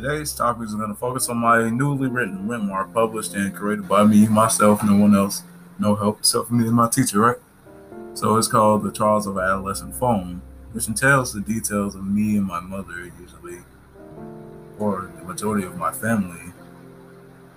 Today's 0.00 0.32
topic 0.32 0.64
is 0.64 0.74
going 0.74 0.88
to 0.88 0.94
focus 0.94 1.28
on 1.28 1.36
my 1.36 1.68
newly 1.68 2.08
written 2.08 2.48
memoir 2.48 2.86
published 2.86 3.34
and 3.34 3.54
created 3.54 3.86
by 3.86 4.02
me, 4.02 4.26
myself, 4.26 4.82
no 4.82 4.96
one 4.96 5.14
else, 5.14 5.42
no 5.78 5.94
help 5.94 6.20
except 6.20 6.48
for 6.48 6.54
me 6.54 6.66
and 6.66 6.74
my 6.74 6.88
teacher, 6.88 7.20
right? 7.20 7.36
So 8.14 8.38
it's 8.38 8.48
called 8.48 8.82
The 8.82 8.92
Trials 8.92 9.26
of 9.26 9.36
Adolescent 9.36 9.94
Phone, 9.94 10.40
which 10.72 10.88
entails 10.88 11.34
the 11.34 11.42
details 11.42 11.94
of 11.94 12.06
me 12.06 12.38
and 12.38 12.46
my 12.46 12.60
mother, 12.60 13.12
usually, 13.20 13.58
or 14.78 15.10
the 15.18 15.24
majority 15.24 15.66
of 15.66 15.76
my 15.76 15.92
family, 15.92 16.54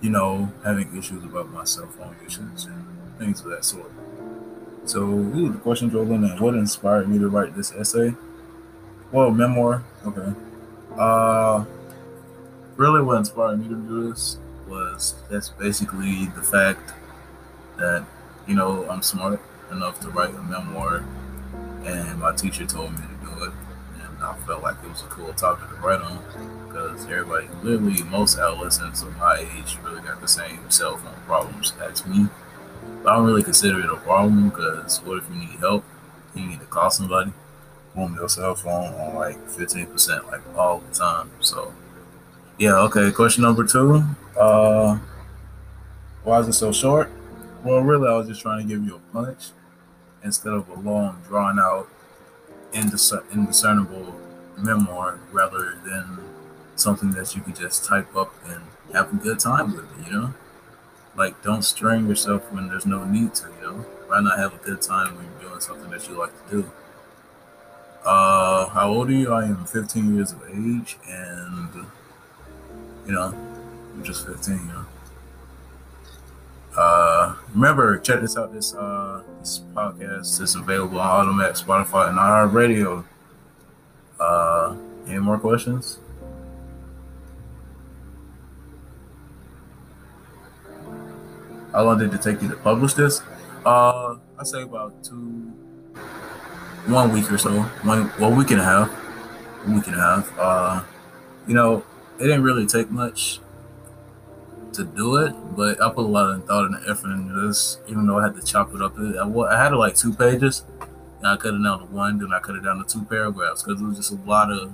you 0.02 0.10
know, 0.10 0.52
having 0.62 0.94
issues 0.98 1.24
about 1.24 1.50
my 1.50 1.64
cell 1.64 1.86
phone 1.86 2.14
usage 2.22 2.66
and 2.66 2.84
things 3.18 3.40
of 3.40 3.46
that 3.52 3.64
sort. 3.64 3.90
So, 4.84 5.00
ooh, 5.00 5.50
the 5.50 5.58
question 5.60 5.88
in 5.96 6.24
and 6.24 6.40
what 6.40 6.56
inspired 6.56 7.08
me 7.08 7.18
to 7.20 7.28
write 7.28 7.56
this 7.56 7.72
essay? 7.72 8.14
Well, 9.12 9.30
memoir, 9.30 9.82
okay. 10.04 10.34
Uh, 10.98 11.64
really 12.76 13.02
what 13.02 13.18
inspired 13.18 13.60
me 13.60 13.68
to 13.68 13.74
do 13.74 14.10
this 14.10 14.38
was 14.68 15.14
that's 15.30 15.50
basically 15.50 16.26
the 16.26 16.42
fact 16.42 16.92
that 17.76 18.04
you 18.46 18.54
know 18.54 18.88
I'm 18.90 19.02
smart 19.02 19.40
enough 19.70 20.00
to 20.00 20.10
write 20.10 20.34
a 20.34 20.42
memoir, 20.42 21.04
and 21.84 22.20
my 22.20 22.34
teacher 22.34 22.66
told 22.66 22.92
me 22.92 22.98
to 22.98 23.26
do 23.26 23.44
it, 23.44 23.52
and 24.00 24.22
I 24.22 24.34
felt 24.46 24.62
like 24.62 24.76
it 24.84 24.88
was 24.88 25.02
a 25.02 25.06
cool 25.06 25.32
topic 25.34 25.68
to 25.68 25.76
write 25.76 26.00
on 26.00 26.18
because 26.66 27.04
everybody, 27.04 27.48
literally 27.62 28.02
most 28.04 28.38
adolescents 28.38 29.02
of 29.02 29.16
my 29.16 29.36
age, 29.36 29.78
really 29.84 30.02
got 30.02 30.20
the 30.20 30.28
same 30.28 30.70
cell 30.70 30.96
phone 30.96 31.14
problems 31.26 31.72
as 31.82 32.04
me. 32.06 32.26
But 33.02 33.12
I 33.12 33.16
don't 33.16 33.26
really 33.26 33.42
consider 33.42 33.80
it 33.80 33.90
a 33.90 33.96
problem 33.96 34.48
because 34.48 35.00
what 35.02 35.18
if 35.18 35.30
you 35.30 35.36
need 35.36 35.58
help? 35.60 35.84
You 36.34 36.46
need 36.46 36.60
to 36.60 36.66
call 36.66 36.90
somebody. 36.90 37.32
Boom, 37.94 38.16
your 38.16 38.28
cell 38.28 38.56
phone 38.56 38.92
on 38.94 39.14
like 39.14 39.36
15%, 39.46 40.26
like 40.32 40.40
all 40.56 40.80
the 40.80 40.92
time. 40.92 41.30
So 41.38 41.72
yeah, 42.58 42.78
okay. 42.80 43.10
Question 43.10 43.42
number 43.42 43.64
two. 43.66 44.02
Uh, 44.38 44.98
why 46.22 46.40
is 46.40 46.48
it 46.48 46.52
so 46.54 46.72
short? 46.72 47.10
Well, 47.62 47.80
really, 47.80 48.08
I 48.08 48.16
was 48.16 48.28
just 48.28 48.42
trying 48.42 48.66
to 48.66 48.68
give 48.68 48.84
you 48.84 48.96
a 48.96 49.12
punch 49.12 49.50
instead 50.22 50.52
of 50.52 50.68
a 50.68 50.80
long, 50.80 51.20
drawn 51.28 51.58
out, 51.58 51.88
indiscernible 52.72 54.14
memoir 54.58 55.18
rather 55.32 55.78
than 55.84 56.18
something 56.76 57.10
that 57.12 57.34
you 57.34 57.42
could 57.42 57.56
just 57.56 57.84
type 57.84 58.14
up 58.16 58.32
and 58.46 58.62
have 58.92 59.12
a 59.12 59.16
good 59.16 59.38
time 59.38 59.74
with 59.74 59.84
it, 59.84 60.06
you 60.06 60.12
know? 60.12 60.34
Like, 61.16 61.42
don't 61.42 61.62
strain 61.62 62.08
yourself 62.08 62.50
when 62.52 62.68
there's 62.68 62.86
no 62.86 63.04
need 63.04 63.34
to, 63.36 63.48
you 63.60 63.66
know? 63.66 63.86
Why 64.08 64.20
not 64.20 64.38
have 64.38 64.54
a 64.54 64.58
good 64.58 64.82
time 64.82 65.16
when 65.16 65.26
you're 65.40 65.50
doing 65.50 65.60
something 65.60 65.90
that 65.90 66.08
you 66.08 66.18
like 66.18 66.32
to 66.48 66.62
do? 66.62 66.70
Uh, 68.04 68.68
how 68.68 68.90
old 68.90 69.08
are 69.08 69.12
you? 69.12 69.32
I 69.32 69.44
am 69.44 69.64
15 69.64 70.14
years 70.14 70.32
of 70.32 70.42
age, 70.50 70.98
and 71.08 71.86
you 73.06 73.12
know, 73.12 73.34
I'm 73.94 74.04
just 74.04 74.26
15, 74.26 74.54
you 74.54 74.64
know. 74.64 74.86
Uh, 76.76 77.36
remember, 77.54 77.98
check 77.98 78.20
this 78.20 78.36
out. 78.36 78.52
This 78.52 78.74
uh, 78.74 79.22
this 79.38 79.60
podcast 79.74 80.40
is 80.40 80.56
available 80.56 80.98
on 80.98 81.26
Audiomack, 81.26 81.62
Spotify, 81.62 82.08
and 82.08 82.18
iHeartRadio. 82.18 83.04
Uh, 84.18 84.76
any 85.06 85.18
more 85.18 85.38
questions? 85.38 85.98
How 91.72 91.84
long 91.84 91.98
did 91.98 92.12
it 92.14 92.22
take 92.22 92.42
you 92.42 92.48
to 92.48 92.56
publish 92.56 92.94
this? 92.94 93.20
Uh, 93.64 94.16
I 94.38 94.44
say 94.44 94.62
about 94.62 95.02
two, 95.04 95.52
one 96.86 97.12
week 97.12 97.30
or 97.30 97.38
so, 97.38 97.62
one, 97.82 98.06
one 98.18 98.36
week 98.36 98.50
and 98.50 98.60
a 98.60 98.64
half, 98.64 98.90
a 99.66 99.70
week 99.70 99.86
and 99.86 99.96
a 99.96 100.00
half. 100.00 100.38
Uh, 100.38 100.82
you 101.46 101.54
know, 101.54 101.84
it 102.18 102.22
didn't 102.22 102.42
really 102.42 102.66
take 102.66 102.90
much 102.90 103.40
to 104.74 104.84
do 104.84 105.16
it, 105.16 105.34
but 105.56 105.80
I 105.80 105.88
put 105.88 106.04
a 106.04 106.08
lot 106.08 106.30
of 106.30 106.44
thought 106.46 106.66
and 106.66 106.76
effort 106.88 107.10
into 107.10 107.46
this, 107.46 107.78
even 107.88 108.06
though 108.06 108.18
I 108.18 108.24
had 108.24 108.36
to 108.36 108.42
chop 108.42 108.74
it 108.74 108.82
up. 108.82 108.96
I, 108.98 109.62
had 109.62 109.72
like 109.72 109.94
two 109.96 110.12
pages, 110.12 110.64
and 111.18 111.26
I 111.26 111.36
cut 111.36 111.54
it 111.54 111.62
down 111.62 111.80
to 111.80 111.86
one, 111.86 112.18
then 112.18 112.32
I 112.32 112.40
cut 112.40 112.56
it 112.56 112.64
down 112.64 112.78
to 112.78 112.84
two 112.84 113.04
paragraphs 113.04 113.62
because 113.62 113.80
it 113.80 113.84
was 113.84 113.96
just 113.96 114.12
a 114.12 114.28
lot 114.28 114.50
of, 114.50 114.72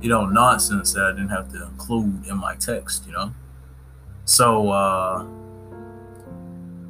you 0.00 0.08
know, 0.08 0.26
nonsense 0.26 0.92
that 0.92 1.04
I 1.04 1.10
didn't 1.12 1.28
have 1.28 1.50
to 1.52 1.64
include 1.64 2.26
in 2.26 2.36
my 2.38 2.54
text, 2.56 3.06
you 3.06 3.12
know? 3.12 3.32
So, 4.24 4.70
uh, 4.70 5.26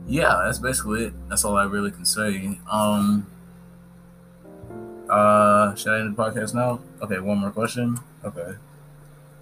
yeah, 0.06 0.42
that's 0.44 0.58
basically 0.58 1.06
it. 1.06 1.28
That's 1.28 1.44
all 1.44 1.56
I 1.56 1.64
really 1.64 1.90
can 1.90 2.04
say. 2.04 2.58
Um, 2.70 3.26
uh, 5.08 5.74
should 5.74 5.92
I 5.92 6.00
end 6.00 6.16
the 6.16 6.22
podcast 6.22 6.54
now? 6.54 6.80
Okay, 7.02 7.18
one 7.18 7.38
more 7.38 7.50
question. 7.50 7.98
Okay. 8.24 8.54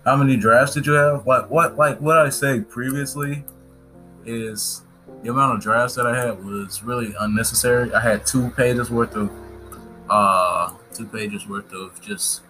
How 0.04 0.16
many 0.16 0.36
drafts 0.36 0.74
did 0.74 0.84
you 0.84 0.92
have? 0.92 1.24
What 1.24 1.50
what 1.50 1.76
like 1.76 1.98
what 1.98 2.18
I 2.18 2.28
say 2.28 2.60
previously 2.60 3.42
is 4.26 4.82
the 5.22 5.30
amount 5.30 5.56
of 5.56 5.62
drafts 5.62 5.94
that 5.96 6.06
I 6.06 6.14
had 6.14 6.44
was 6.44 6.82
really 6.82 7.14
unnecessary. 7.20 7.92
I 7.94 8.00
had 8.00 8.26
two 8.26 8.50
pages 8.50 8.90
worth 8.90 9.16
of 9.16 9.30
uh 10.10 10.74
two 10.92 11.06
pages 11.06 11.48
worth 11.48 11.72
of 11.72 11.98
just 12.02 12.42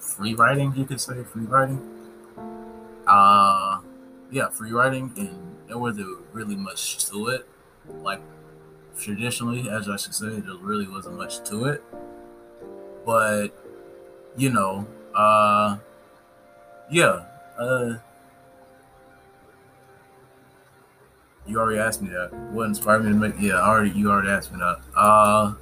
free 0.00 0.34
writing, 0.34 0.74
you 0.74 0.84
could 0.84 1.00
say 1.00 1.22
free 1.22 1.44
writing. 1.44 1.80
Uh 3.06 3.78
yeah, 4.32 4.48
free 4.48 4.72
writing 4.72 5.12
and 5.16 5.56
there 5.68 5.78
wasn't 5.78 6.18
really 6.32 6.56
much 6.56 7.06
to 7.06 7.28
it. 7.28 7.48
Like 8.02 8.20
traditionally, 8.98 9.70
as 9.70 9.88
I 9.88 9.96
should 9.96 10.14
say, 10.14 10.40
there 10.40 10.56
really 10.60 10.88
wasn't 10.88 11.18
much 11.18 11.40
to 11.50 11.66
it. 11.66 11.84
But 13.06 13.48
you 14.36 14.50
know, 14.50 14.88
uh 15.14 15.78
yeah. 16.90 17.24
Uh, 17.58 17.94
you 21.46 21.58
already 21.58 21.78
asked 21.78 22.02
me 22.02 22.08
that. 22.10 22.32
What 22.52 22.64
inspired 22.64 23.04
me 23.04 23.12
to 23.12 23.16
make? 23.16 23.34
Yeah, 23.38 23.54
already. 23.54 23.90
You 23.90 24.10
already 24.10 24.28
asked 24.28 24.52
me 24.52 24.58
that. 24.58 24.80
Uh. 24.94 25.54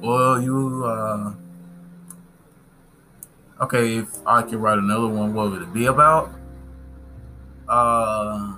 Well, 0.00 0.42
you. 0.42 0.84
Uh. 0.84 1.34
Okay, 3.60 3.96
if 3.96 4.08
I 4.26 4.42
could 4.42 4.56
write 4.56 4.78
another 4.78 5.08
one, 5.08 5.32
what 5.32 5.50
would 5.50 5.62
it 5.62 5.72
be 5.72 5.86
about? 5.86 6.30
Uh. 7.68 8.56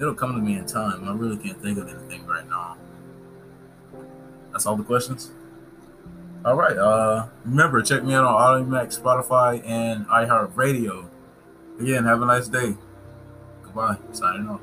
It'll 0.00 0.14
come 0.14 0.34
to 0.34 0.40
me 0.40 0.56
in 0.56 0.64
time. 0.64 1.06
I 1.06 1.12
really 1.12 1.36
can't 1.36 1.60
think 1.62 1.78
of 1.78 1.86
anything 1.88 2.26
right 2.26 2.48
now. 2.48 2.78
That's 4.50 4.64
all 4.64 4.76
the 4.76 4.82
questions. 4.82 5.30
All 6.44 6.56
right. 6.56 6.76
Uh, 6.76 7.26
remember, 7.44 7.82
check 7.82 8.02
me 8.02 8.14
out 8.14 8.24
on 8.24 8.64
Audiomack, 8.64 8.98
Spotify, 8.98 9.62
and 9.66 10.06
iHeartRadio. 10.06 11.06
Again, 11.78 12.04
have 12.04 12.22
a 12.22 12.26
nice 12.26 12.48
day. 12.48 12.76
Goodbye. 13.62 13.96
Signing 14.12 14.48
off. 14.48 14.60